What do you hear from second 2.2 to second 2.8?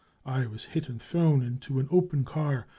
car.